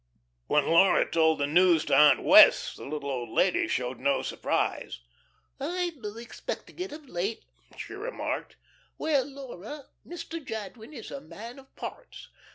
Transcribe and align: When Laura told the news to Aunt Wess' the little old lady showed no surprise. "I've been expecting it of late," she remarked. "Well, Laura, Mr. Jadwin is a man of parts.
When 0.47 0.65
Laura 0.65 1.07
told 1.07 1.37
the 1.37 1.45
news 1.45 1.85
to 1.85 1.95
Aunt 1.95 2.23
Wess' 2.23 2.73
the 2.75 2.85
little 2.85 3.11
old 3.11 3.29
lady 3.29 3.67
showed 3.67 3.99
no 3.99 4.23
surprise. 4.23 4.99
"I've 5.59 6.01
been 6.01 6.17
expecting 6.17 6.79
it 6.79 6.91
of 6.91 7.07
late," 7.07 7.45
she 7.77 7.93
remarked. 7.93 8.55
"Well, 8.97 9.25
Laura, 9.25 9.89
Mr. 10.03 10.43
Jadwin 10.43 10.91
is 10.91 11.11
a 11.11 11.21
man 11.21 11.59
of 11.59 11.75
parts. 11.75 12.29